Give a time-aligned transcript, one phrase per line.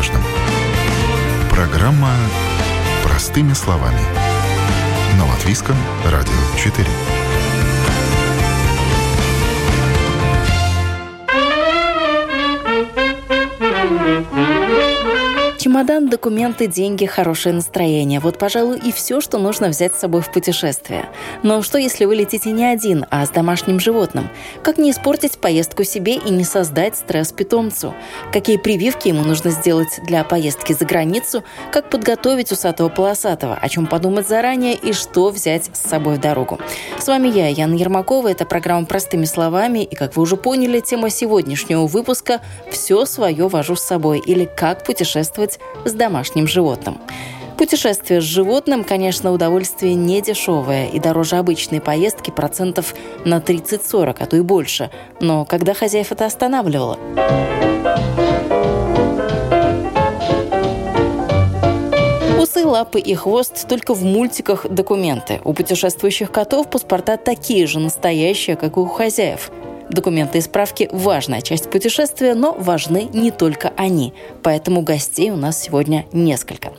[0.00, 0.22] важном.
[1.50, 2.14] Программа
[3.04, 4.00] «Простыми словами»
[5.18, 5.76] на Латвийском
[6.06, 6.86] радио 4.
[15.60, 18.18] Чемодан, документы, деньги, хорошее настроение.
[18.18, 21.10] Вот, пожалуй, и все, что нужно взять с собой в путешествие.
[21.42, 24.30] Но что, если вы летите не один, а с домашним животным?
[24.62, 27.94] Как не испортить поездку себе и не создать стресс питомцу?
[28.32, 31.44] Какие прививки ему нужно сделать для поездки за границу?
[31.70, 33.54] Как подготовить усатого полосатого?
[33.54, 36.58] О чем подумать заранее и что взять с собой в дорогу?
[36.98, 38.28] С вами я, Яна Ермакова.
[38.28, 39.80] Это программа «Простыми словами».
[39.80, 42.40] И, как вы уже поняли, тема сегодняшнего выпуска
[42.70, 46.98] «Все свое вожу с собой» или «Как путешествовать делать с домашним животным.
[47.56, 54.26] Путешествие с животным, конечно, удовольствие не дешевое и дороже обычной поездки процентов на 30-40, а
[54.26, 54.90] то и больше.
[55.20, 56.98] Но когда хозяев это останавливало?
[62.40, 65.40] Усы, лапы и хвост только в мультиках документы.
[65.44, 69.50] У путешествующих котов паспорта такие же настоящие, как и у хозяев.
[69.90, 74.14] Документы и справки– важная часть путешествия, но важны не только они.
[74.42, 76.72] Поэтому гостей у нас сегодня несколько.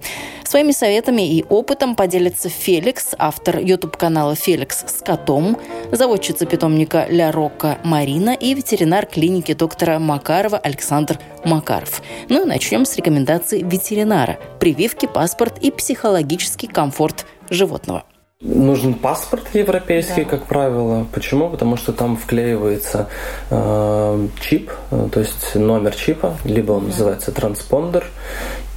[0.45, 5.57] Своими советами и опытом поделится Феликс, автор YouTube-канала «Феликс с котом»,
[5.91, 12.01] заводчица питомника «Ля Рокко» Марина и ветеринар клиники доктора Макарова Александр Макаров.
[12.29, 18.05] Ну и начнем с рекомендаций ветеринара– прививки, паспорт и психологический комфорт животного.
[18.41, 20.29] Нужен паспорт европейский, да.
[20.31, 21.05] как правило.
[21.13, 21.49] Почему?
[21.49, 23.07] Потому что там вклеивается
[23.51, 26.87] э, чип, э, то есть номер чипа, либо он да.
[26.87, 28.03] называется транспондер,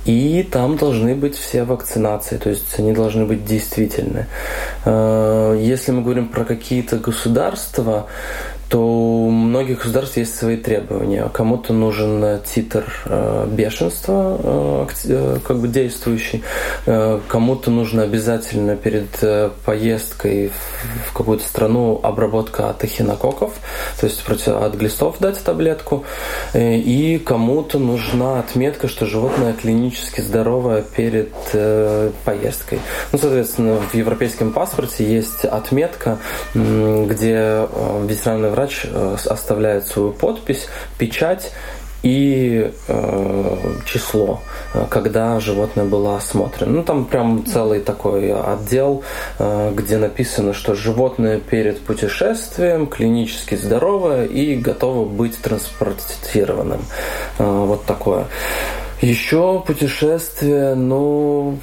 [0.05, 4.27] и там должны быть все вакцинации, то есть они должны быть действительны.
[4.85, 8.07] Э, если мы говорим про какие-то государства,
[8.75, 11.31] то у многих государств есть свои требования.
[11.33, 16.43] Кому-то нужен титр э, бешенства, э, э, как бы действующий,
[17.29, 19.07] кому-то нужно обязательно перед
[19.65, 20.51] поездкой
[21.07, 23.53] в какую-то страну обработка от эхинококков,
[24.01, 26.05] то есть против, от глистов дать таблетку,
[26.53, 31.33] и кому-то нужна отметка, что животное клинически здоровое перед
[32.25, 32.81] поездкой.
[33.13, 36.19] Ну, соответственно, в европейском паспорте есть отметка,
[36.55, 37.69] где
[38.03, 41.53] ветеринарный врач э, оставляет свою подпись, печать
[42.05, 44.43] и э, число,
[44.75, 46.73] э, когда животное было осмотрено.
[46.73, 49.03] Ну, там прям целый такой отдел,
[49.39, 56.83] э, где написано, что животное перед путешествием клинически здоровое и готово быть транспортированным.
[57.39, 58.27] Э, вот такое.
[59.01, 61.59] Еще путешествие, ну,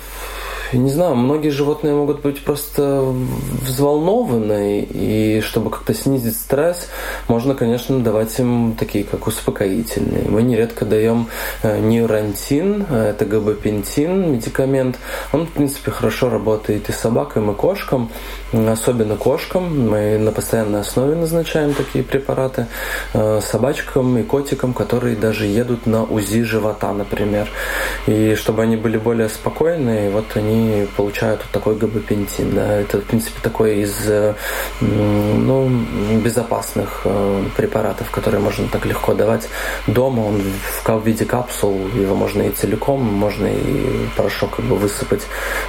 [0.78, 3.14] не знаю, многие животные могут быть просто
[3.62, 6.88] взволнованы, и чтобы как-то снизить стресс,
[7.28, 10.30] можно, конечно, давать им такие, как успокоительные.
[10.30, 11.28] Мы нередко даем
[11.64, 14.98] э, нейрантин, э, это габапентин, медикамент.
[15.34, 18.10] Он, в принципе, хорошо работает и собакам, и кошкам,
[18.54, 19.90] особенно кошкам.
[19.90, 22.68] Мы на постоянной основе назначаем такие препараты
[23.14, 27.50] э, собачкам и котикам, которые даже едут на УЗИ живота, например.
[28.08, 30.61] И чтобы они были более спокойные, вот они
[30.98, 32.56] получают вот такой габапентин.
[32.56, 32.80] Да.
[32.80, 34.34] Это, в принципе, такой из э,
[34.82, 35.70] ну,
[36.24, 39.50] безопасных э, препаратов, которые можно так легко давать
[39.88, 40.22] дома.
[40.22, 40.42] Он
[40.86, 45.22] в виде капсул, его можно и целиком, можно и порошок как бы высыпать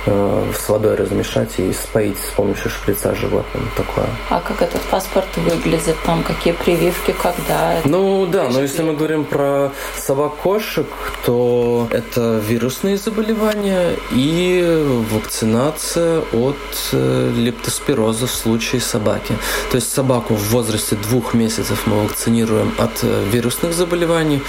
[0.07, 3.69] э, с водой, размешать и споить с помощью шприца животным.
[3.77, 4.07] Такое.
[4.31, 5.97] А как этот паспорт выглядит?
[6.05, 7.77] Там какие прививки, когда?
[7.85, 10.87] Ну да, но если мы говорим про собак-кошек,
[11.25, 16.57] то это вирусные заболевания и вакцинация от
[16.93, 19.37] э, лептоспироза в случае собаки.
[19.71, 24.43] То есть собаку в возрасте двух месяцев мы вакцинируем от э, вирусных заболеваний,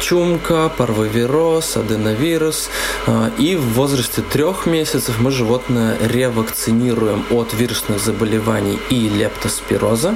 [0.00, 2.70] чумка, парвовироз, аденовирус.
[3.06, 10.14] Э, и в возрасте трех месяцев мы животное ревакцинируем от вирусных заболеваний и лептоспироза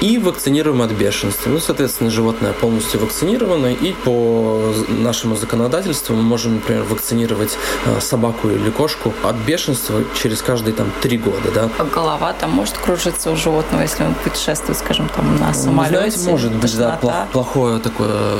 [0.00, 1.50] и вакцинируем от бешенства.
[1.50, 7.56] Ну, соответственно, животное полностью вакцинировано, и по нашему законодательству мы можем, например, вакцинировать
[8.00, 11.68] собаку или кошку клетку от бешенства через каждые там три года, да.
[11.78, 15.94] А голова там может кружиться у животного, если он путешествует, скажем, там на самолете.
[15.94, 16.98] Ну, знаете, может быть, да,
[17.32, 18.36] плохое такое,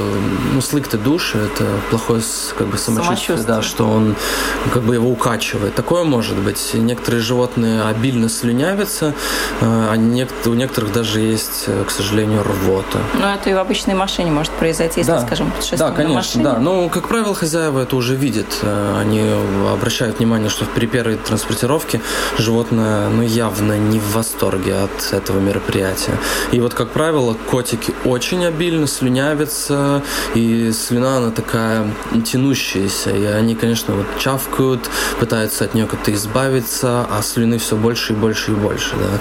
[0.52, 2.22] ну, слык-то души, это плохое
[2.56, 4.16] как бы самочувствие, самочувствие, да, что он
[4.72, 5.74] как бы его укачивает.
[5.74, 6.70] Такое может быть.
[6.74, 9.14] Некоторые животные обильно слюнявятся,
[9.60, 12.98] а у некоторых даже есть, к сожалению, рвота.
[13.14, 15.20] Но это и в обычной машине может произойти, если, да.
[15.20, 16.58] скажем, путешествие Да, конечно, да.
[16.58, 18.46] Ну, как правило, хозяева это уже видят.
[18.98, 19.22] Они
[19.72, 22.00] обращают внимание, что при первой транспортировке
[22.38, 26.18] животное ну, явно не в восторге от этого мероприятия.
[26.52, 30.02] И вот, как правило, котики очень обильно слюнявятся,
[30.34, 31.90] и слюна, она такая
[32.24, 34.88] тянущаяся, и они, конечно, вот чавкают,
[35.20, 39.18] пытаются от нее как-то избавиться, а слюны все больше и больше и больше, да.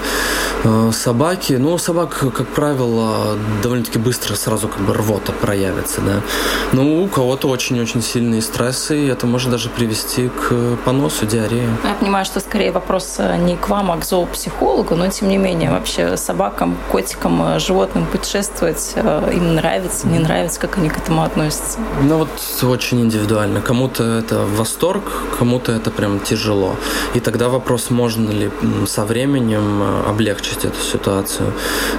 [0.64, 6.22] Э, собаки, ну, собак, как правило, довольно-таки быстро сразу как бы рвота проявится, да.
[6.72, 11.68] Ну, у кого-то очень-очень сильные стрессы, и это может даже привести к поносу, диарее.
[11.84, 15.38] Я понимаю, что скорее вопрос э, не к вам, а к зоопсихологу, но тем не
[15.38, 18.94] менее, вообще собакам, котикам, э, животным путешествовать
[19.32, 21.78] им нравится, не нравится, как они к этому относятся?
[22.02, 22.28] Ну вот
[22.62, 23.60] очень индивидуально.
[23.60, 25.04] Кому-то это восторг,
[25.38, 26.76] кому-то это прям тяжело.
[27.14, 28.50] И тогда вопрос, можно ли
[28.86, 31.52] со временем облегчить эту ситуацию.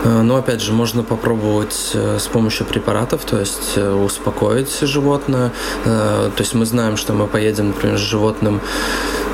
[0.03, 5.51] Но опять же, можно попробовать с помощью препаратов, то есть успокоить животное.
[5.83, 8.61] То есть мы знаем, что мы поедем, например, с животным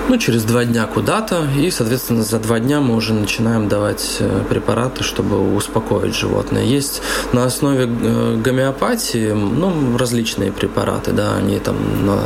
[0.10, 4.44] ну, через два дня куда-то, и, соответственно, за два дня мы уже начинаем давать э,
[4.50, 6.64] препараты, чтобы успокоить животное.
[6.64, 7.02] Есть
[7.34, 12.20] на основе э, гомеопатии, ну, различные препараты, да, они там на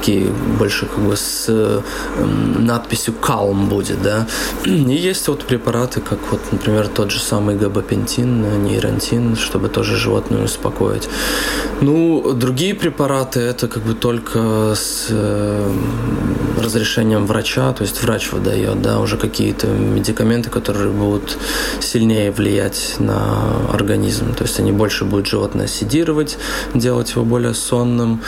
[0.00, 1.80] такие больше как бы с э,
[2.58, 4.26] надписью «calm» будет, да.
[4.64, 4.70] И
[5.10, 11.08] есть вот препараты, как вот, например, тот же самый габапентин, нейрантин, чтобы тоже животное успокоить.
[11.82, 15.70] Ну, другие препараты это как бы только с э,
[16.62, 21.38] разрешением врача, то есть врач выдает, да, уже какие-то медикаменты, которые будут
[21.80, 26.38] сильнее влиять на организм, то есть они больше будут животное седировать,
[26.74, 28.20] делать его более сонным,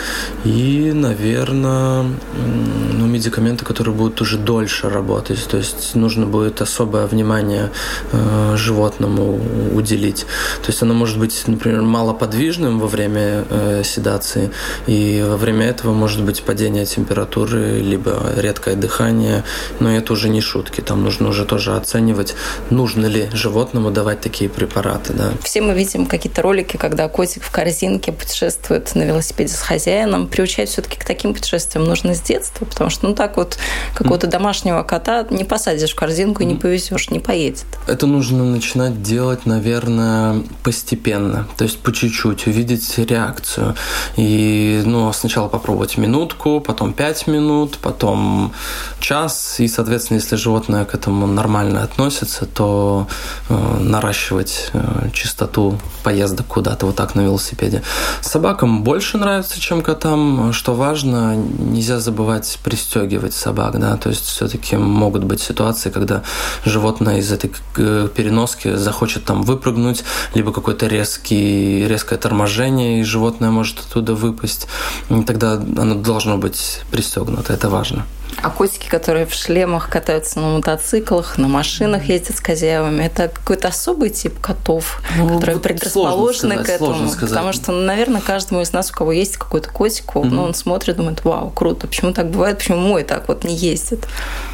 [0.44, 7.70] и, наверное, ну, медикаменты, которые будут уже дольше работать, то есть нужно будет особое внимание
[8.12, 9.40] э, животному
[9.74, 10.26] уделить,
[10.62, 14.50] то есть оно может быть, например, малоподвижным во время э, седации,
[14.86, 19.44] и во время этого может быть падение температуры, либо редкое дыхание,
[19.80, 20.80] но это уже не шутки.
[20.80, 22.34] Там нужно уже тоже оценивать,
[22.70, 25.12] нужно ли животному давать такие препараты.
[25.12, 25.32] Да.
[25.42, 30.28] Все мы видим какие-то ролики, когда котик в корзинке путешествует на велосипеде с хозяином.
[30.28, 33.58] Приучать все-таки к таким путешествиям нужно с детства, потому что ну так вот
[33.94, 37.66] какого-то домашнего кота не посадишь в корзинку и не повезешь, не поедет.
[37.86, 43.74] Это нужно начинать делать, наверное, постепенно, то есть по чуть-чуть, увидеть реакцию.
[44.16, 48.52] И ну, сначала попробовать минутку, потом пять минут, потом
[49.00, 53.06] час, и, соответственно, если животное к этому нормально относится, то
[53.48, 57.82] э, наращивать э, частоту поездок куда-то вот так на велосипеде.
[58.20, 60.52] Собакам больше нравится, чем котам.
[60.52, 66.22] Что важно, нельзя забывать пристегивать собак, да, то есть все-таки могут быть ситуации, когда
[66.64, 70.04] животное из этой э, переноски захочет там выпрыгнуть,
[70.34, 74.66] либо какое-то резкий, резкое торможение, и животное может оттуда выпасть.
[75.10, 78.06] И тогда оно должно быть пристегнуто, это важно.
[78.40, 83.68] А котики, которые в шлемах катаются на мотоциклах, на машинах ездят с хозяевами, это какой-то
[83.68, 87.10] особый тип котов, ну, которые предрасположены сказать, к этому.
[87.20, 90.24] Потому что, наверное, каждому из нас, у кого есть какой-то котик, mm-hmm.
[90.24, 94.06] ну, он смотрит, думает, вау, круто, почему так бывает, почему мой так вот не ездит.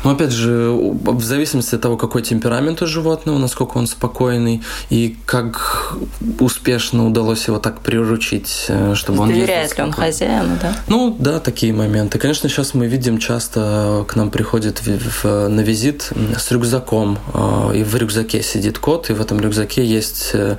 [0.05, 5.17] Ну, опять же, в зависимости от того, какой темперамент у животного, насколько он спокойный, и
[5.25, 5.95] как
[6.41, 10.75] успешно удалось его так приручить, э, чтобы он Доверяет ли он хозяину, да?
[10.89, 12.19] Ну, да, такие моменты.
[12.19, 13.68] Конечно, сейчас мы видим часто
[14.09, 19.11] к нам приходит в, в, на визит с рюкзаком, а, и в рюкзаке сидит кот,
[19.11, 20.57] и в этом рюкзаке есть э,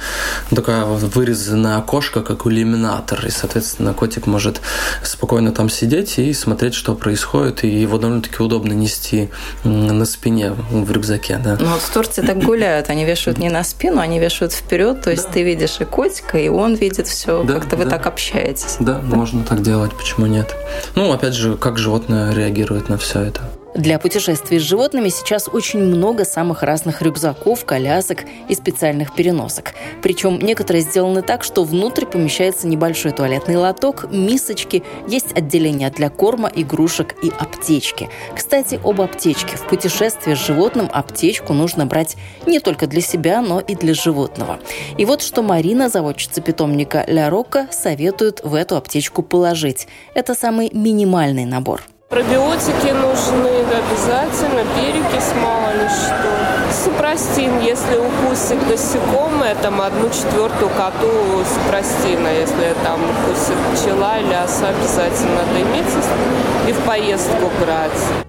[0.50, 4.62] такая вырезанная окошко, как иллюминатор, и, соответственно, котик может
[5.04, 9.30] спокойно там сидеть и смотреть, что происходит, и его довольно-таки удобно нести
[9.64, 11.58] на спине в рюкзаке, да.
[11.60, 15.12] Ну вот в Турции так гуляют, они вешают не на спину, они вешают вперед, то
[15.12, 15.34] есть да.
[15.34, 17.84] ты видишь и котика, и он видит все, да, как-то да.
[17.84, 18.78] вы так общаетесь.
[18.80, 20.56] Да, да, можно так делать, почему нет?
[20.96, 23.42] Ну, опять же, как животное реагирует на все это.
[23.76, 29.74] Для путешествий с животными сейчас очень много самых разных рюкзаков, колясок и специальных переносок.
[30.02, 36.52] Причем некоторые сделаны так, что внутрь помещается небольшой туалетный лоток, мисочки, есть отделение для корма,
[36.54, 38.10] игрушек и аптечки.
[38.36, 39.56] Кстати, об аптечке.
[39.56, 44.60] В путешествии с животным аптечку нужно брать не только для себя, но и для животного.
[44.98, 49.88] И вот что Марина, заводчица питомника Ля Рока, советует в эту аптечку положить.
[50.16, 51.84] Это самый минимальный набор.
[52.10, 56.84] Пробиотики нужны обязательно, перекись мало ли что.
[56.84, 64.70] Супрастин, если укусит насекомое, там одну четвертую коту супрастина, если там укусит пчела или оса,
[64.70, 65.86] обязательно надо иметь
[66.68, 68.29] и в поездку брать.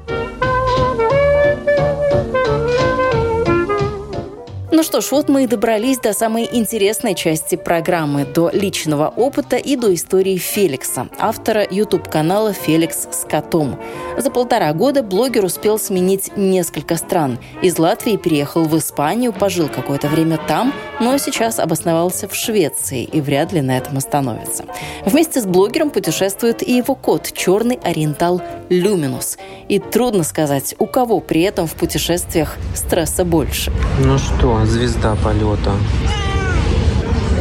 [4.73, 9.57] Ну что ж, вот мы и добрались до самой интересной части программы, до личного опыта
[9.57, 13.81] и до истории Феликса, автора YouTube-канала «Феликс с котом».
[14.17, 17.41] За полтора года блогер успел сменить несколько стран.
[17.63, 23.21] Из Латвии переехал в Испанию, пожил какое-то время там, но сейчас обосновался в Швеции и
[23.21, 24.67] вряд ли на этом остановится.
[25.05, 29.37] Вместе с блогером путешествует и его кот, черный ориентал Люминус.
[29.69, 33.73] И трудно сказать, у кого при этом в путешествиях стресса больше.
[33.99, 35.73] Ну что, звезда полета.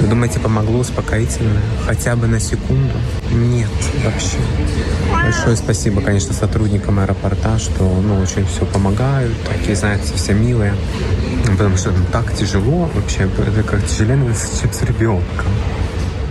[0.01, 1.61] Вы думаете, помогло успокоительное?
[1.85, 2.93] Хотя бы на секунду?
[3.31, 3.69] Нет,
[4.05, 4.37] вообще.
[5.11, 9.33] Большое спасибо, конечно, сотрудникам аэропорта, что ну, очень все помогают.
[9.43, 10.73] Такие, знаете, все милые.
[11.45, 13.29] Потому что ну, так тяжело вообще.
[13.37, 15.47] Это как тяжелее, чем с ребенком.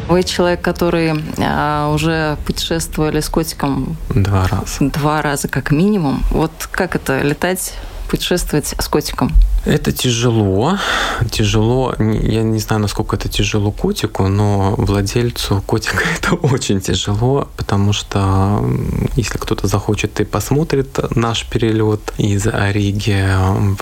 [0.09, 4.65] Вы человек, который а, уже путешествовали с котиком два раза.
[4.81, 6.25] Два раза как минимум.
[6.31, 7.75] Вот как это летать
[8.09, 9.33] путешествовать с котиком?
[9.65, 10.79] Это тяжело.
[11.31, 11.95] Тяжело.
[11.99, 18.65] Я не знаю, насколько это тяжело котику, но владельцу котика это очень тяжело, потому что
[19.17, 23.25] если кто-то захочет и посмотрит наш перелет из Ориги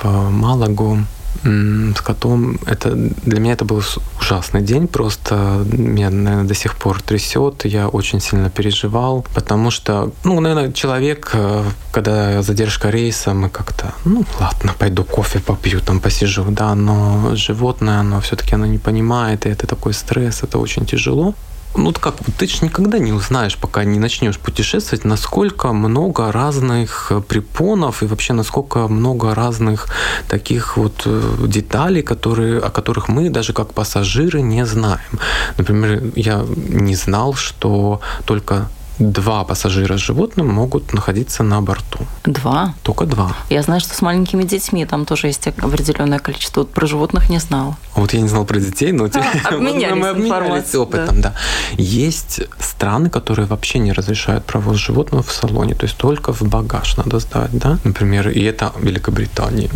[0.00, 0.99] в Малагу,
[1.46, 2.58] с котом.
[2.66, 3.82] Это, для меня это был
[4.20, 7.64] ужасный день, просто меня, наверное, до сих пор трясет.
[7.64, 13.92] Я очень сильно переживал, потому что, ну, наверное, человек, э, когда задержка рейса, мы как-то,
[14.04, 19.46] ну, ладно, пойду кофе попью, там посижу, да, но животное, оно все-таки оно не понимает,
[19.46, 21.34] и это такой стресс, это очень тяжело
[21.76, 27.21] ну как, ты же никогда не узнаешь, пока не начнешь путешествовать, насколько много разных э,
[27.21, 29.88] препонов и вообще насколько много разных
[30.28, 35.21] таких вот э, деталей, которые, о которых мы даже как пассажиры не знаем.
[35.59, 41.98] Например, я не знал, что только два пассажира с животным могут находиться на борту.
[42.24, 42.74] Два?
[42.82, 43.36] Только два.
[43.50, 46.60] Я знаю, что с маленькими детьми там тоже есть определенное количество.
[46.60, 47.76] Вот про животных не знал.
[47.94, 49.08] Вот я не знал про детей, но а,
[49.54, 51.20] обменялись мы обменялись опытом.
[51.20, 51.30] Да.
[51.30, 51.34] да.
[51.82, 56.96] Есть страны, которые вообще не разрешают провоз животного в салоне, то есть только в багаж
[56.96, 57.78] надо сдать, да?
[57.84, 59.70] Например, и это Великобритания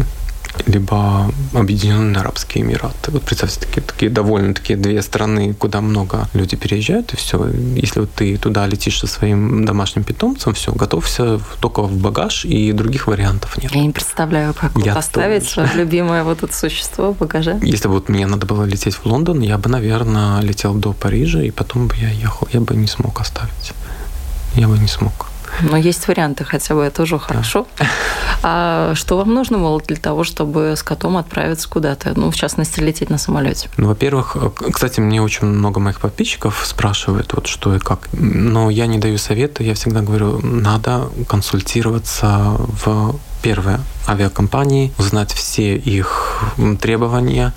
[0.66, 3.10] либо Объединенные Арабские Эмираты.
[3.10, 7.48] Вот представьте, такие, такие довольно-таки две страны, куда много люди переезжают, и все.
[7.76, 12.72] Если вот ты туда летишь со своим домашним питомцем, все, готовься только в багаж, и
[12.72, 13.72] других вариантов нет.
[13.74, 15.68] Я не представляю, как я поставить тоже.
[15.68, 17.58] свое любимое вот это существо в багаже.
[17.62, 21.42] Если бы вот мне надо было лететь в Лондон, я бы, наверное, летел до Парижа,
[21.42, 22.48] и потом бы я ехал.
[22.52, 23.72] Я бы не смог оставить.
[24.54, 25.29] Я бы не смог.
[25.62, 27.66] Но есть варианты, хотя бы это уже хорошо.
[28.42, 32.12] А что вам нужно было для того, чтобы с котом отправиться куда-то?
[32.16, 33.68] Ну, в частности, лететь на самолете?
[33.76, 34.36] Ну, во-первых,
[34.72, 38.08] кстати, мне очень много моих подписчиков спрашивают, вот что и как.
[38.12, 45.76] Но я не даю советы, я всегда говорю, надо консультироваться в первое авиакомпании, узнать все
[45.76, 46.42] их
[46.80, 47.52] требования.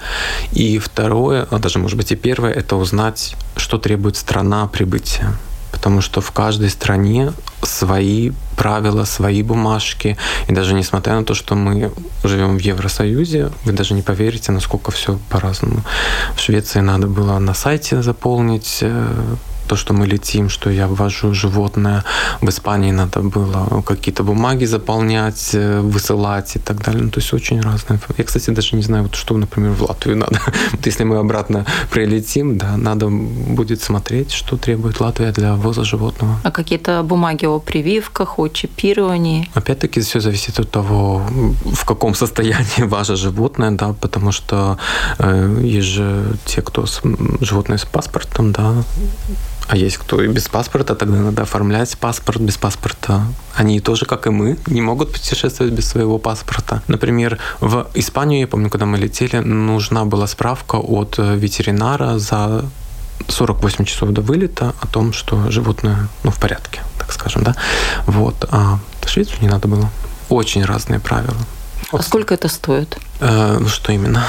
[0.51, 5.33] И второе, а даже, может быть, и первое, это узнать, что требует страна прибытия
[5.83, 10.15] потому что в каждой стране свои правила, свои бумажки.
[10.47, 11.91] И даже несмотря на то, что мы
[12.23, 15.81] живем в Евросоюзе, вы даже не поверите, насколько все по-разному.
[16.37, 19.35] В Швеции надо было на сайте заполнить э,
[19.73, 22.03] то, что мы летим, что я ввожу животное.
[22.41, 27.01] В Испании надо было какие-то бумаги заполнять, э, высылать и так далее.
[27.03, 27.99] Ну, то есть очень разные.
[28.17, 30.39] Я, кстати, даже не знаю, вот что, например, в Латвию надо.
[30.71, 36.39] вот если мы обратно прилетим, да, надо будет смотреть, что требует Латвия для ввоза животного.
[36.43, 39.49] А какие-то бумаги о прививках, о чипировании?
[39.55, 41.23] Опять-таки все зависит от того,
[41.73, 44.77] в каком состоянии ваше животное, да, потому что
[45.17, 47.01] э, есть же те, кто с,
[47.41, 48.83] животные с паспортом, да,
[49.67, 53.25] а есть кто и без паспорта, тогда надо оформлять паспорт без паспорта.
[53.55, 56.81] Они тоже, как и мы, не могут путешествовать без своего паспорта.
[56.87, 62.65] Например, в Испанию, я помню, когда мы летели, нужна была справка от э, ветеринара за
[63.27, 67.55] 48 часов до вылета о том, что животное ну, в порядке, так скажем, да.
[68.05, 68.45] Вот.
[68.51, 69.89] А в Швецию не надо было.
[70.29, 71.37] Очень разные правила.
[71.91, 72.97] А сколько это стоит?
[73.19, 74.25] Э, ну, что именно?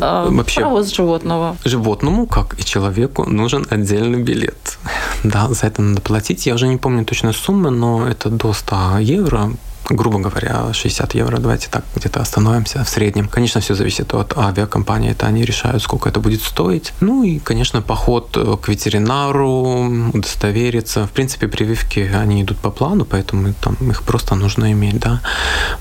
[0.00, 1.56] А, Вообще, провоз животного.
[1.64, 4.78] Животному, как и человеку, нужен отдельный билет.
[5.24, 6.46] Да, за это надо платить.
[6.46, 9.52] Я уже не помню точно суммы, но это до 100 евро
[9.90, 13.28] грубо говоря, 60 евро, давайте так где-то остановимся в среднем.
[13.28, 16.92] Конечно, все зависит от авиакомпании, это они решают, сколько это будет стоить.
[17.00, 21.06] Ну и, конечно, поход э, к ветеринару, удостовериться.
[21.06, 25.20] В принципе, прививки, они идут по плану, поэтому там их просто нужно иметь, да.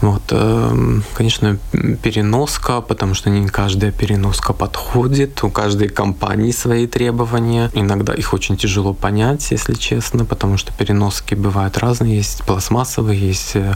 [0.02, 1.58] Вот, эм, конечно,
[2.04, 7.70] переноска, потому что не каждая переноска подходит, у каждой компании свои требования.
[7.74, 13.56] Иногда их очень тяжело понять, если честно, потому что переноски бывают разные, есть пластмассовые, есть
[13.56, 13.76] э,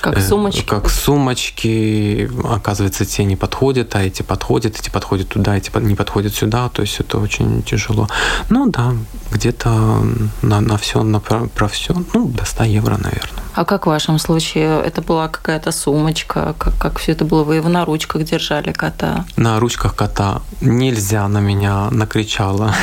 [0.00, 0.62] Как сумочки.
[0.66, 2.28] Как сумочки.
[2.44, 6.68] Оказывается, те не подходят, а эти подходят, эти подходят туда, эти не подходят сюда.
[6.68, 8.08] То есть это очень тяжело.
[8.48, 8.94] Ну да,
[9.30, 10.04] где-то
[10.42, 13.42] на, на все, на, про, про все, ну, до 100 евро, наверное.
[13.54, 14.82] А как в вашем случае?
[14.82, 16.54] Это была какая-то сумочка?
[16.58, 17.44] Как, как все это было?
[17.44, 19.24] Вы его на ручках держали кота?
[19.36, 22.74] На ручках кота нельзя на меня накричала.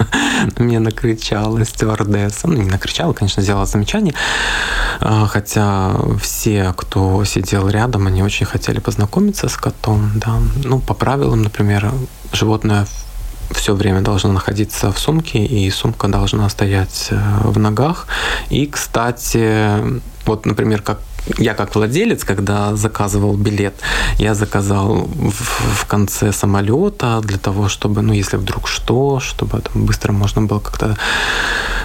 [0.58, 2.48] Мне накричала стюардесса.
[2.48, 4.14] Ну, не накричала, конечно, сделала замечание.
[5.00, 10.12] А, хотя все, кто сидел рядом, они очень хотели познакомиться с котом.
[10.16, 10.38] Да.
[10.64, 11.92] Ну, по правилам, например,
[12.32, 12.86] животное
[13.50, 18.06] все время должна находиться в сумке, и сумка должна стоять э, в ногах.
[18.50, 21.00] И, кстати, вот, например, как
[21.38, 23.74] я как владелец, когда заказывал билет,
[24.18, 29.86] я заказал в, в конце самолета для того, чтобы, ну, если вдруг что, чтобы там
[29.86, 30.96] быстро можно было как-то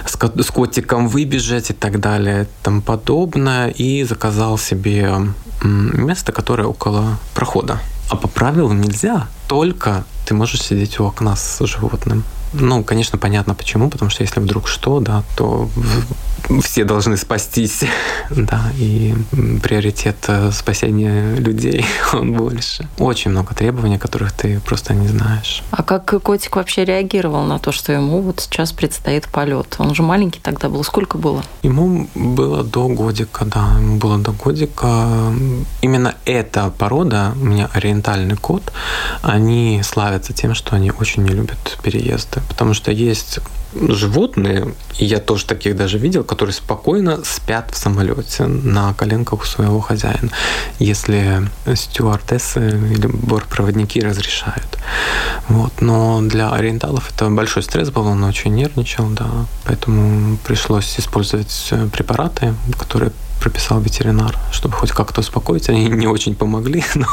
[0.06, 3.68] с, с котиком выбежать и так далее и тому подобное.
[3.68, 5.14] И заказал себе
[5.62, 7.78] место, которое около прохода.
[8.10, 9.28] А по правилам нельзя.
[9.48, 12.24] Только ты можешь сидеть у окна с животным.
[12.52, 15.68] Ну, конечно, понятно почему, потому что если вдруг что, да, то
[16.62, 17.84] все должны спастись,
[18.30, 19.14] да, и
[19.62, 22.88] приоритет э, спасения людей, он больше.
[22.98, 25.62] Очень много требований, которых ты просто не знаешь.
[25.70, 29.76] А как котик вообще реагировал на то, что ему вот сейчас предстоит полет?
[29.78, 30.82] Он же маленький тогда был.
[30.84, 31.42] Сколько было?
[31.62, 35.32] Ему было до годика, да, ему было до годика.
[35.82, 38.72] Именно эта порода, у меня ориентальный кот,
[39.22, 43.40] они славятся тем, что они очень не любят переезды, потому что есть
[43.74, 49.44] животные, и я тоже таких даже видел, которые спокойно спят в самолете на коленках у
[49.44, 50.30] своего хозяина,
[50.78, 51.42] если
[51.74, 54.78] стюардессы или бортпроводники разрешают.
[55.48, 55.80] Вот.
[55.80, 59.28] Но для ориенталов это большой стресс был, он очень нервничал, да,
[59.64, 65.68] поэтому пришлось использовать препараты, которые прописал ветеринар, чтобы хоть как-то успокоить.
[65.68, 67.06] Они не очень помогли, но...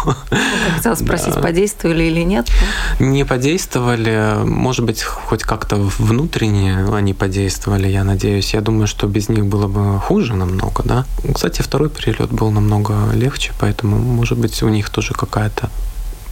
[0.75, 1.41] Хотела спросить, да.
[1.41, 2.47] подействовали или нет?
[2.99, 4.43] Не подействовали.
[4.45, 8.53] Может быть, хоть как-то внутренне они подействовали, я надеюсь.
[8.53, 11.05] Я думаю, что без них было бы хуже намного, да.
[11.33, 15.69] Кстати, второй перелет был намного легче, поэтому, может быть, у них тоже какая-то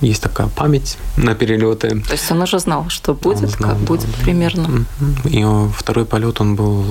[0.07, 2.01] есть такая память на перелеты.
[2.01, 4.24] То есть он уже знал, что будет, знал, как да, будет да.
[4.24, 4.85] примерно.
[5.25, 6.83] И второй полет он был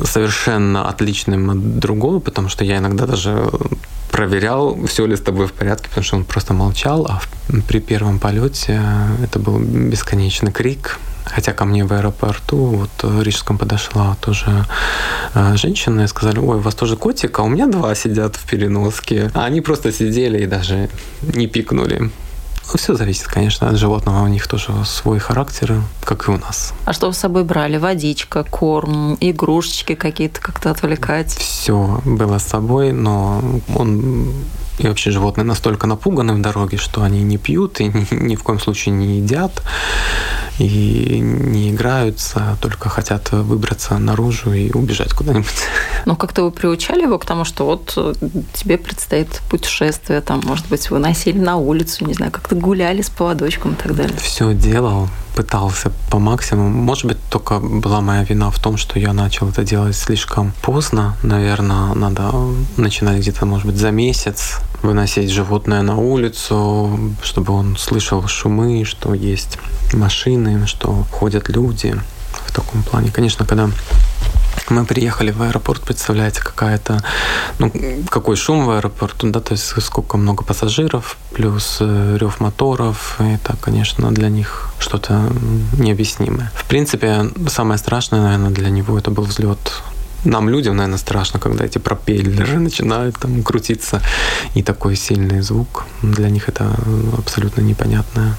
[0.00, 3.50] э, совершенно отличным от другого, потому что я иногда даже
[4.10, 7.20] проверял, все ли с тобой в порядке, потому что он просто молчал, а
[7.68, 8.82] при первом полете
[9.22, 14.66] это был бесконечный крик, Хотя ко мне в аэропорту, вот в Рижском подошла тоже
[15.34, 18.50] э, женщина и сказали, ой, у вас тоже котик, а у меня два сидят в
[18.50, 19.30] переноске.
[19.34, 20.88] А они просто сидели и даже
[21.22, 22.10] не пикнули.
[22.68, 24.22] Ну, все зависит, конечно, от животного.
[24.24, 26.72] У них тоже свой характер, как и у нас.
[26.84, 27.78] А что вы с собой брали?
[27.78, 31.32] Водичка, корм, игрушечки какие-то как-то отвлекать?
[31.32, 33.42] Все было с собой, но
[33.74, 34.32] он
[34.80, 38.42] и вообще животные настолько напуганы в дороге, что они не пьют и ни, ни в
[38.42, 39.62] коем случае не едят
[40.58, 45.48] и не играются, только хотят выбраться наружу и убежать куда-нибудь.
[46.06, 48.14] Ну, как-то вы приучали его к тому, что вот э,
[48.54, 53.10] тебе предстоит путешествие, там, может быть, вы носили на улицу, не знаю, как-то гуляли с
[53.10, 54.16] поводочком и так далее?
[54.16, 56.68] Все делал, пытался по максимуму.
[56.68, 61.16] Может быть, только была моя вина в том, что я начал это делать слишком поздно.
[61.22, 62.32] Наверное, надо
[62.76, 69.14] начинать где-то, может быть, за месяц выносить животное на улицу, чтобы он слышал шумы, что
[69.14, 69.58] есть
[69.92, 71.94] машины, что ходят люди
[72.46, 73.10] в таком плане.
[73.10, 73.70] Конечно, когда
[74.68, 77.02] мы приехали в аэропорт, представляете, какая-то,
[77.58, 77.72] ну,
[78.08, 83.56] какой шум в аэропорту, да, то есть сколько много пассажиров, плюс э, рев моторов, это,
[83.60, 85.32] конечно, для них что-то
[85.78, 86.50] необъяснимое.
[86.54, 89.58] В принципе, самое страшное, наверное, для него это был взлет
[90.24, 94.02] нам, людям, наверное, страшно, когда эти пропеллеры начинают там крутиться,
[94.54, 95.84] и такой сильный звук.
[96.02, 96.70] Для них это
[97.16, 98.34] абсолютно непонятное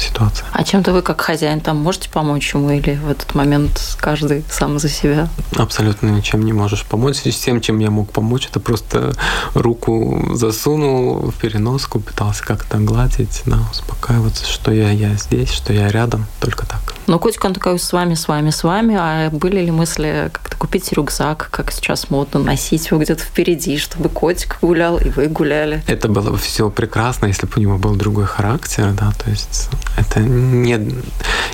[0.00, 0.46] ситуация.
[0.52, 4.78] А чем-то вы как хозяин там можете помочь ему или в этот момент каждый сам
[4.78, 5.28] за себя?
[5.56, 7.18] Абсолютно ничем не можешь помочь.
[7.18, 9.12] Всем, чем я мог помочь, это просто
[9.54, 15.88] руку засунул в переноску, пытался как-то гладить, да, успокаиваться, что я, я здесь, что я
[15.88, 16.94] рядом, только так.
[17.12, 18.96] Но котик, он такой с вами, с вами, с вами.
[18.98, 24.08] А были ли мысли как-то купить рюкзак, как сейчас модно, носить его где-то впереди, чтобы
[24.08, 25.82] котик гулял, и вы гуляли?
[25.86, 29.68] Это было бы все прекрасно, если бы у него был другой характер, да, то есть
[29.98, 30.70] это не...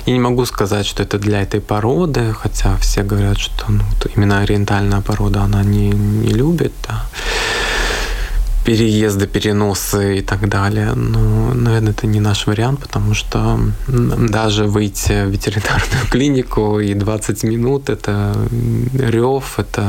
[0.05, 3.83] Я не могу сказать, что это для этой породы, хотя все говорят, что ну,
[4.15, 7.03] именно ориентальная порода она не, не любит, да
[8.69, 10.93] переезды, переносы и так далее.
[10.93, 17.43] Но, наверное, это не наш вариант, потому что даже выйти в ветеринарную клинику и 20
[17.43, 18.35] минут это
[18.93, 19.83] рев, это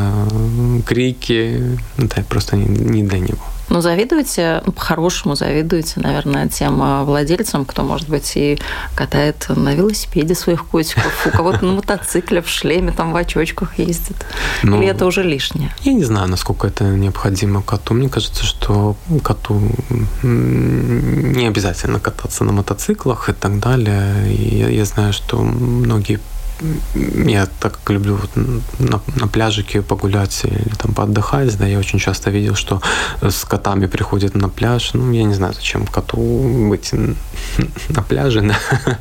[0.87, 3.45] крики, это просто не для него.
[3.71, 8.59] Ну, завидуете, ну, по-хорошему завидуете, наверное, тем а, владельцам, кто, может быть, и
[8.97, 14.27] катает на велосипеде своих котиков, у кого-то на мотоцикле, в шлеме, там в очочках ездит.
[14.65, 15.73] Ну, Или это уже лишнее?
[15.83, 17.95] Я не знаю, насколько это необходимо коту.
[17.95, 19.61] Мне кажется, что коту
[20.23, 24.35] не обязательно кататься на мотоциклах и так далее.
[24.35, 26.19] И я, я знаю, что многие
[26.95, 28.31] я так люблю вот
[28.79, 32.81] на, на пляжике погулять или там поотдыхать, да, я очень часто видел, что
[33.23, 34.91] с котами приходят на пляж.
[34.95, 36.19] Ну, я не знаю, зачем коту
[36.69, 36.93] быть
[37.89, 38.43] на пляже.
[38.43, 38.59] Да.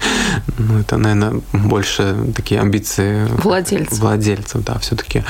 [0.58, 4.00] Ну, это, наверное, больше такие амбиции владельцев.
[4.00, 4.78] Владельцев, да.
[4.80, 5.24] Все-таки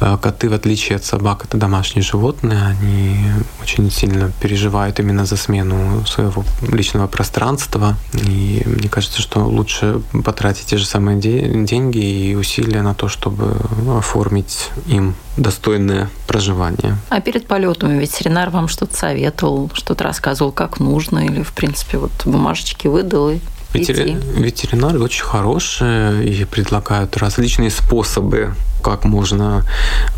[0.00, 2.58] э, коты, в отличие от собак, это домашние животные.
[2.62, 3.24] Они
[3.62, 7.96] очень сильно переживают именно за смену своего личного пространства.
[8.12, 13.08] И мне кажется, что лучше потратить те же самые деньги деньги и усилия на то,
[13.08, 13.56] чтобы
[13.98, 16.98] оформить им достойное проживание.
[17.08, 22.12] А перед полетом ветеринар вам что-то советовал, что-то рассказывал, как нужно, или, в принципе, вот
[22.26, 23.38] бумажечки выдал и
[23.72, 24.18] Ветери...
[24.36, 29.64] Ветеринары очень хорошие и предлагают различные способы, как можно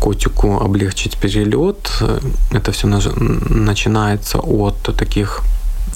[0.01, 2.03] котику облегчить перелет.
[2.51, 5.41] Это все начинается от таких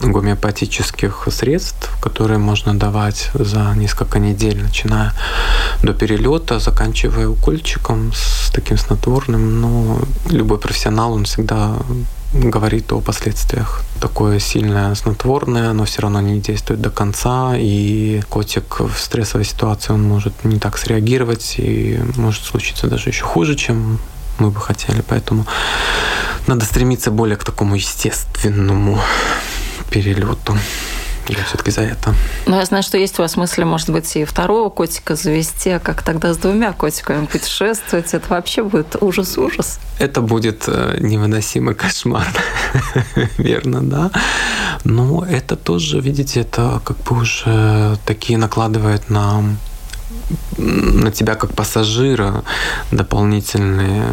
[0.01, 5.13] гомеопатических средств, которые можно давать за несколько недель, начиная
[5.83, 9.61] до перелета, заканчивая укольчиком с таким снотворным.
[9.61, 11.75] Но любой профессионал, он всегда
[12.33, 13.83] говорит о последствиях.
[13.99, 19.93] Такое сильное снотворное, но все равно не действует до конца, и котик в стрессовой ситуации
[19.93, 23.99] он может не так среагировать, и может случиться даже еще хуже, чем
[24.37, 25.01] мы бы хотели.
[25.01, 25.45] Поэтому
[26.47, 28.99] надо стремиться более к такому естественному
[29.89, 30.57] перелету.
[31.29, 32.15] Я все-таки за это.
[32.47, 35.79] Ну, я знаю, что есть у вас мысли, может быть, и второго котика завести, а
[35.79, 38.15] как тогда с двумя котиками путешествовать?
[38.15, 39.79] Это вообще будет ужас-ужас.
[39.99, 42.25] Это будет э, невыносимый кошмар.
[43.37, 44.11] Верно, да.
[44.83, 49.43] Но это тоже, видите, это как бы уже такие накладывает на
[50.57, 52.43] на тебя как пассажира
[52.91, 54.03] дополнительные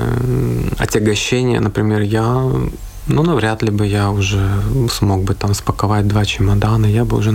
[0.79, 1.61] отягощения.
[1.61, 2.51] Например, я
[3.09, 4.41] ну, навряд ли бы я уже
[4.91, 6.87] смог бы там спаковать два чемодана.
[6.87, 7.33] Я бы уже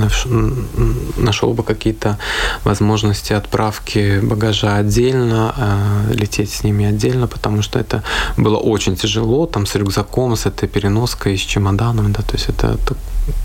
[1.17, 2.17] нашел бы какие-то
[2.63, 8.03] возможности отправки багажа отдельно, э, лететь с ними отдельно, потому что это
[8.37, 12.77] было очень тяжело, там с рюкзаком, с этой переноской, с чемоданом, да, то есть это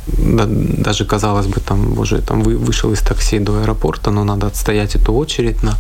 [0.06, 4.46] да, даже казалось бы, там уже там вы, вышел из такси до аэропорта, но надо
[4.46, 5.74] отстоять эту очередь на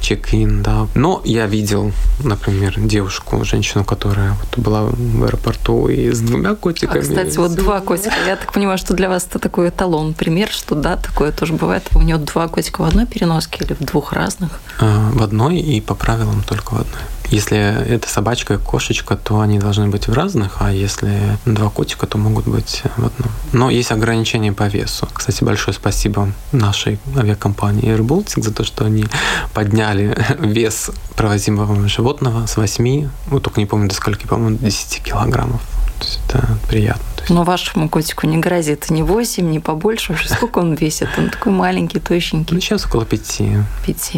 [0.00, 0.86] чек-ин, да.
[0.94, 6.98] Но я видел, например, девушку, женщину, которая вот была в аэропорту и с двумя котиками.
[6.98, 8.14] А, кстати, вот два котика.
[8.26, 11.84] Я так понимаю, что для вас это такой эталон, пример, что да, такое тоже бывает.
[11.94, 14.60] У нее два котика в одной переноске или в двух разных?
[14.80, 17.02] А, в одной и по правилам только в одной.
[17.30, 22.08] Если это собачка и кошечка, то они должны быть в разных, а если два котика,
[22.08, 23.30] то могут быть в одном.
[23.52, 25.08] Но есть ограничения по весу.
[25.12, 29.04] Кстати, большое спасибо нашей авиакомпании Air Baltic за то, что они
[29.54, 35.60] подняли вес провозимого животного с 8, ну только не помню до скольки, по-моему, 10 килограммов.
[36.00, 37.04] То есть это приятно.
[37.28, 40.16] Но вашему котику не грозит ни 8, ни побольше.
[40.26, 41.08] Сколько он весит?
[41.16, 42.54] Он такой маленький, тощенький.
[42.54, 43.42] Ну, сейчас около 5.
[43.86, 44.12] 5.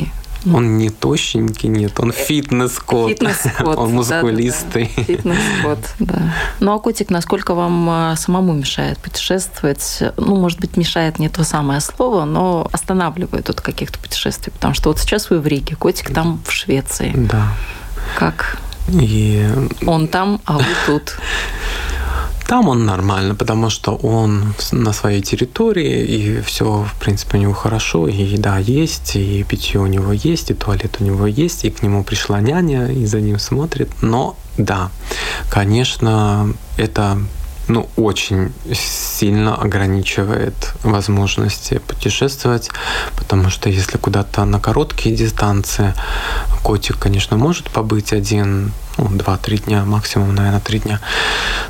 [0.52, 3.10] Он не тощенький, нет, он фитнес-кот.
[3.10, 3.78] Фитнес-кот.
[3.78, 4.90] Он мускулистый.
[4.96, 5.04] Да, да, да.
[5.04, 6.34] Фитнес-кот, да.
[6.60, 10.02] Ну а котик, насколько вам а, самому мешает путешествовать?
[10.16, 14.52] Ну, может быть, мешает не то самое слово, но останавливает от каких-то путешествий.
[14.52, 17.12] Потому что вот сейчас вы в Риге, котик там в Швеции.
[17.14, 17.54] Да.
[18.18, 18.58] Как?
[18.88, 19.48] И...
[19.86, 21.16] Он там, а вы тут.
[22.46, 27.54] Там он нормально, потому что он на своей территории, и все, в принципе, у него
[27.54, 31.70] хорошо, и еда есть, и питье у него есть, и туалет у него есть, и
[31.70, 33.88] к нему пришла няня, и за ним смотрит.
[34.02, 34.90] Но да,
[35.48, 37.18] конечно, это
[37.72, 42.70] ну, очень сильно ограничивает возможности путешествовать,
[43.16, 45.94] потому что если куда-то на короткие дистанции,
[46.62, 51.00] котик, конечно, может побыть один, ну, 2-3 дня, максимум, наверное, 3 дня.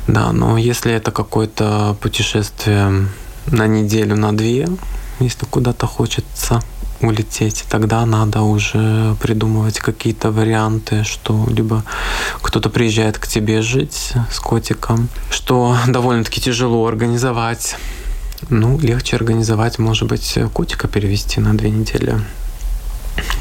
[0.07, 3.07] Да, но если это какое-то путешествие
[3.47, 4.67] на неделю, на две,
[5.19, 6.61] если куда-то хочется
[7.03, 11.83] улететь, тогда надо уже придумывать какие-то варианты, что либо
[12.41, 17.77] кто-то приезжает к тебе жить с котиком, что довольно-таки тяжело организовать.
[18.49, 22.19] Ну, легче организовать, может быть, котика перевести на две недели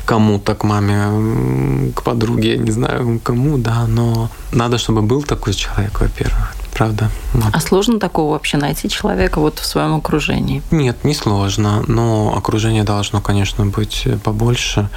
[0.05, 5.55] кому-то, к маме, к подруге, я не знаю кому, да, но надо, чтобы был такой
[5.55, 7.11] человек, во-первых, правда.
[7.53, 10.63] А сложно такого вообще найти человека вот в своем окружении?
[10.71, 14.89] Нет, не сложно, но окружение должно, конечно, быть побольше.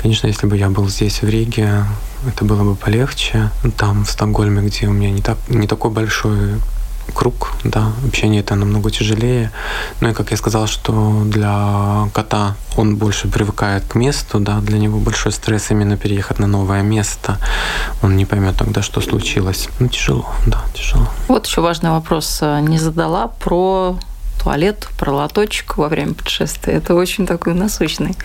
[0.00, 1.84] Конечно, если бы я был здесь, в Риге,
[2.26, 3.50] это было бы полегче.
[3.76, 6.60] Там, в Стокгольме, где у меня не, так, не такой большой
[7.12, 9.50] круг, да, общение это намного тяжелее.
[10.00, 14.78] Ну и как я сказал, что для кота он больше привыкает к месту, да, для
[14.78, 17.38] него большой стресс именно переехать на новое место.
[18.02, 19.68] Он не поймет тогда, что случилось.
[19.78, 21.06] Ну, тяжело, да, тяжело.
[21.28, 23.96] Вот еще важный вопрос не задала про
[24.42, 26.74] туалет, про лоточек во время путешествия.
[26.74, 28.16] Это очень такой насущный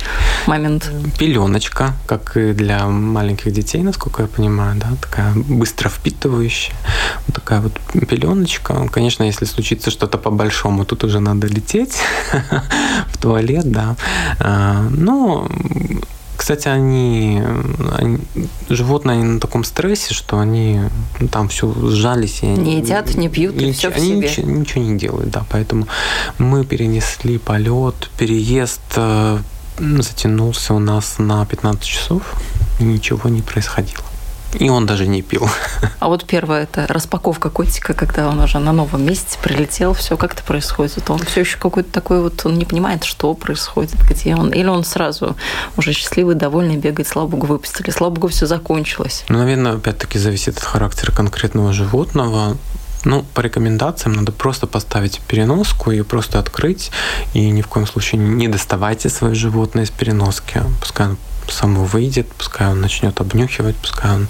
[0.47, 0.91] момент.
[1.19, 6.73] Пеленочка, как и для маленьких детей, насколько я понимаю, да, такая быстро впитывающая.
[7.27, 7.73] Вот такая вот
[8.07, 8.87] пеленочка.
[8.91, 11.97] Конечно, если случится что-то по-большому, тут уже надо лететь
[13.07, 13.95] в туалет, да.
[14.39, 15.47] А, но
[16.37, 17.41] кстати, они,
[17.97, 18.19] они
[18.69, 20.79] животные они на таком стрессе, что они
[21.19, 22.43] ну, там все сжались.
[22.43, 24.29] И не едят, не пьют, и, и все они в себе.
[24.29, 25.45] Ничего, ничего не делают, да.
[25.49, 25.87] Поэтому
[26.37, 29.39] мы перенесли полет, переезд э,
[29.79, 32.35] затянулся у нас на 15 часов,
[32.79, 34.03] и ничего не происходило.
[34.53, 35.49] И он даже не пил.
[35.99, 40.33] А вот первая это распаковка котика, когда он уже на новом месте прилетел, все как
[40.33, 41.09] это происходит.
[41.09, 44.51] Он все еще какой-то такой вот, он не понимает, что происходит, где он.
[44.51, 45.35] Или он сразу
[45.75, 47.89] уже счастливый, довольный, бегает, слава богу, выпустили.
[47.89, 49.25] Слава богу, все закончилось.
[49.29, 52.57] Ну, наверное, опять-таки зависит от характера конкретного животного.
[53.05, 56.91] Ну, по рекомендациям надо просто поставить переноску и просто открыть.
[57.33, 60.61] И ни в коем случае не доставайте свое животное из переноски.
[60.81, 61.07] Пускай
[61.51, 64.29] само выйдет, пускай он начнет обнюхивать, пускай он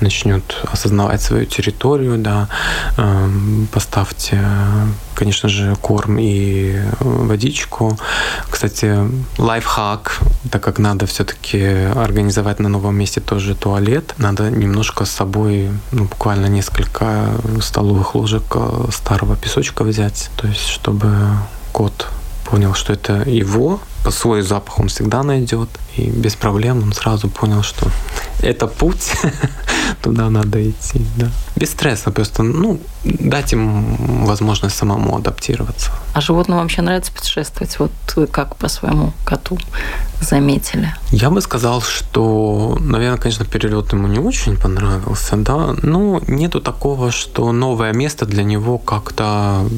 [0.00, 2.48] начнет осознавать свою территорию, да,
[2.96, 4.40] эм, поставьте,
[5.14, 7.98] конечно же, корм и водичку.
[8.50, 8.96] Кстати,
[9.38, 11.64] лайфхак, так как надо все-таки
[11.96, 18.44] организовать на новом месте тоже туалет, надо немножко с собой, ну, буквально несколько столовых ложек
[18.54, 21.10] э, старого песочка взять, то есть чтобы
[21.72, 22.08] кот
[22.50, 27.28] понял, что это его, по свой запах он всегда найдет, и без проблем он сразу
[27.28, 27.90] понял, что
[28.40, 29.12] это путь,
[30.02, 31.30] туда надо идти, да.
[31.56, 35.90] Без стресса, просто, ну, дать им возможность самому адаптироваться.
[36.14, 37.78] А животным вообще нравится путешествовать?
[37.78, 37.90] Вот
[38.30, 39.58] как по своему коту
[40.20, 40.94] заметили?
[41.10, 47.10] Я бы сказал, что, наверное, конечно, перелет ему не очень понравился, да, но нету такого,
[47.10, 49.68] что новое место для него как-то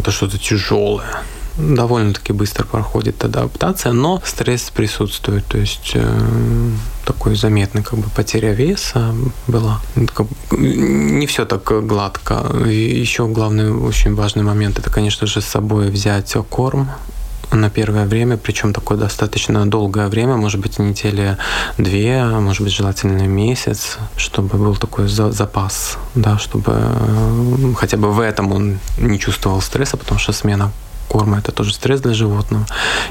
[0.00, 1.22] это что-то тяжелое
[1.56, 6.70] довольно-таки быстро проходит адаптация, но стресс присутствует, то есть э,
[7.04, 9.14] такой заметный как бы потеря веса
[9.46, 9.80] была.
[10.50, 12.46] Не все так гладко.
[12.66, 16.88] Еще главный очень важный момент это, конечно же, с собой взять корм
[17.52, 21.36] на первое время, причем такое достаточно долгое время, может быть, недели
[21.78, 28.12] две, а может быть, желательно месяц, чтобы был такой запас, да, чтобы э, хотя бы
[28.12, 30.70] в этом он не чувствовал стресса, потому что смена
[31.10, 31.38] корма.
[31.38, 32.64] Это тоже стресс для животного.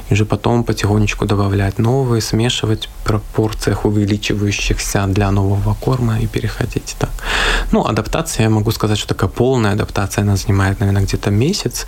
[0.09, 6.95] И уже потом потихонечку добавлять новые, смешивать в пропорциях увеличивающихся для нового корма и переходить
[6.99, 7.09] так.
[7.71, 11.85] Ну, адаптация, я могу сказать, что такая полная адаптация, она занимает, наверное, где-то месяц.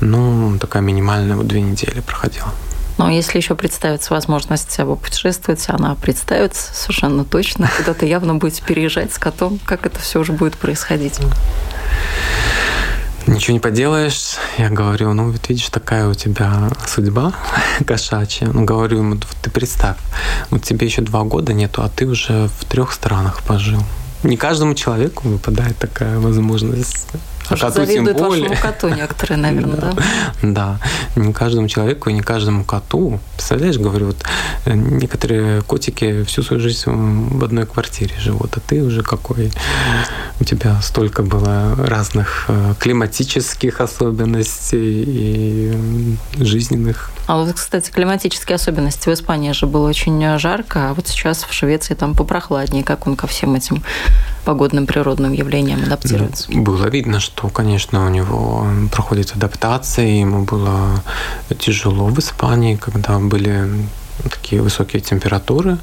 [0.00, 2.48] Ну, такая минимальная, вот две недели проходила.
[2.98, 7.70] Но если еще представится возможность путешествовать, она представится совершенно точно.
[7.76, 9.58] Куда-то явно будете переезжать с котом.
[9.64, 11.18] Как это все уже будет происходить?
[13.26, 14.36] Ничего не поделаешь.
[14.58, 17.32] Я говорю, ну вот видишь, такая у тебя судьба
[17.86, 18.48] кошачья.
[18.52, 19.96] Ну, говорю ему, ты представь,
[20.50, 23.82] вот тебе еще два года нету, а ты уже в трех странах пожил.
[24.24, 27.06] Не каждому человеку выпадает такая возможность
[27.48, 28.48] а коту тем более.
[28.48, 29.94] вашему коту некоторые, наверное, да?
[30.42, 30.78] Да,
[31.16, 33.20] не каждому человеку и не каждому коту.
[33.34, 34.16] Представляешь, говорю, вот
[34.64, 39.52] э, некоторые котики всю свою жизнь в одной квартире живут, а ты уже какой?
[40.40, 47.10] У тебя столько было разных э, климатических особенностей и жизненных.
[47.26, 49.08] А вот, кстати, климатические особенности.
[49.08, 52.84] В Испании же было очень жарко, а вот сейчас в Швеции там попрохладнее.
[52.84, 53.82] Как он ко всем этим
[54.44, 56.50] погодным природным явлениям адаптируется?
[56.52, 61.02] Было видно, что, конечно, у него проходит адаптация, ему было
[61.58, 63.68] тяжело в Испании, когда были
[64.22, 65.78] такие высокие температуры.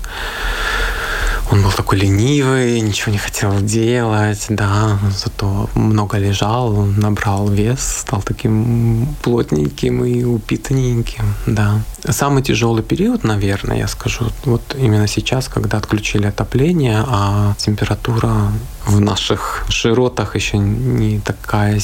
[1.50, 8.22] Он был такой ленивый, ничего не хотел делать, да, зато много лежал, набрал вес, стал
[8.22, 11.82] таким плотненьким и упитанненьким, да.
[12.10, 18.52] Самый тяжелый период, наверное, я скажу, вот именно сейчас, когда отключили отопление, а температура
[18.86, 21.80] в наших широтах еще не такая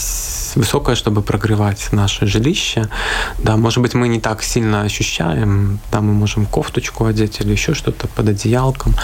[0.56, 2.90] высокая, чтобы прогревать наше жилище.
[3.38, 7.74] Да, может быть, мы не так сильно ощущаем, да, мы можем кофточку одеть или еще
[7.74, 8.96] что-то под одеялком.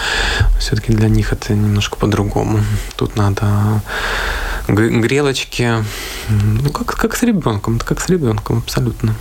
[0.59, 2.59] Все-таки для них это немножко по-другому.
[2.95, 3.81] Тут надо
[4.67, 5.83] Грелочки,
[6.29, 9.13] ну, как, как с ребенком, как с ребенком, абсолютно.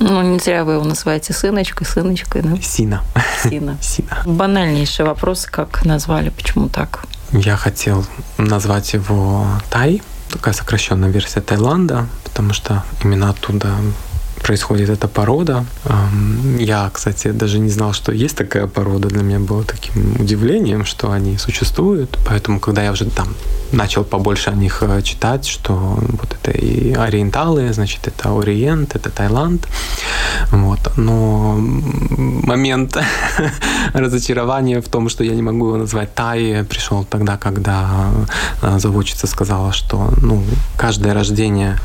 [0.00, 2.56] Ну, не зря вы его называете сыночкой, сыночкой, да?
[2.62, 3.02] Сина.
[3.42, 3.76] Сина.
[3.82, 4.22] Сина.
[4.24, 7.04] Банальнейший вопрос, как назвали, почему так?
[7.32, 8.06] Я хотел
[8.38, 13.74] назвать его Тай, такая сокращенная версия Таиланда, потому что именно оттуда
[14.42, 15.64] происходит эта порода.
[16.58, 19.08] Я, кстати, даже не знал, что есть такая порода.
[19.08, 22.18] Для меня было таким удивлением, что они существуют.
[22.26, 23.28] Поэтому, когда я уже там
[23.72, 29.10] начал побольше о них э, читать, что вот это и ориенталы, значит, это Ориент, это
[29.10, 29.66] Таиланд.
[30.50, 30.78] Вот.
[30.96, 32.96] Но момент
[33.94, 38.10] разочарования в том, что я не могу его назвать Тай, пришел тогда, когда
[38.62, 40.42] э, заводчица сказала, что ну,
[40.76, 41.78] каждое рождение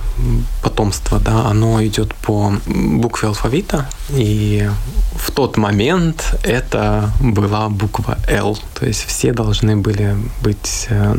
[0.62, 4.70] потомства, да, оно идет по букве алфавита, и
[5.16, 11.14] в тот момент это была буква Л, то есть все должны были быть э,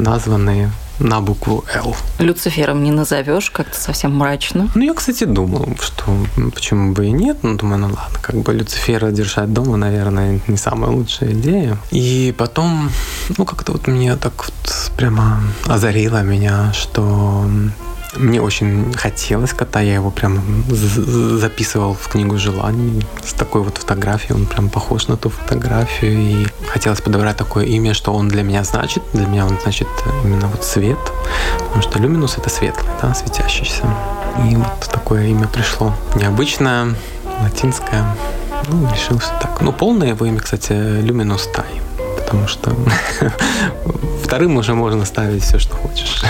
[0.54, 1.96] названы на букву «Л».
[2.20, 4.70] Люцифером не назовешь, как-то совсем мрачно.
[4.76, 6.04] Ну, я, кстати, думал, что
[6.54, 7.38] почему бы и нет.
[7.42, 11.78] Ну, думаю, ну ладно, как бы Люцифера держать дома, наверное, не самая лучшая идея.
[11.90, 12.90] И потом,
[13.36, 17.44] ну, как-то вот мне так вот прямо озарило меня, что
[18.16, 24.34] мне очень хотелось кота, я его прям записывал в книгу желаний с такой вот фотографией,
[24.34, 28.64] он прям похож на ту фотографию, и хотелось подобрать такое имя, что он для меня
[28.64, 29.88] значит, для меня он значит
[30.24, 30.98] именно вот свет,
[31.58, 33.84] потому что люминус это светлый, да, светящийся.
[34.50, 36.94] И вот такое имя пришло необычное,
[37.42, 38.04] латинское,
[38.68, 39.60] ну, решил, что так.
[39.60, 41.82] Ну, полное его имя, кстати, Люминус Тай,
[42.16, 42.74] потому что
[44.24, 46.22] вторым уже можно ставить все, что хочешь.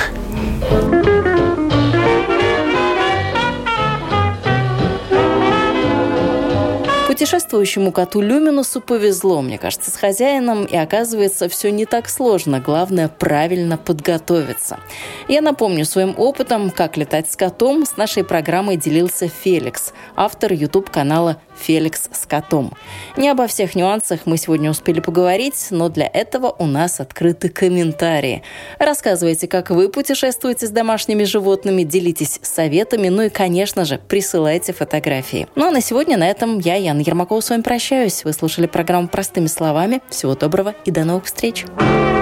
[7.25, 12.61] Путешествующему коту Люминусу повезло, мне кажется, с хозяином, и оказывается, все не так сложно.
[12.61, 14.79] Главное, правильно подготовиться.
[15.27, 21.39] Я напомню своим опытом, как летать с котом, с нашей программой делился Феликс, автор YouTube-канала
[21.59, 22.73] Феликс с котом.
[23.17, 28.43] Не обо всех нюансах мы сегодня успели поговорить, но для этого у нас открыты комментарии.
[28.79, 35.47] Рассказывайте, как вы путешествуете с домашними животными, делитесь советами, ну и, конечно же, присылайте фотографии.
[35.55, 38.25] Ну а на сегодня на этом я, Яна Ермакова, с вами прощаюсь.
[38.25, 40.01] Вы слушали программу «Простыми словами».
[40.09, 41.65] Всего доброго и до новых встреч!
[41.77, 42.14] Thank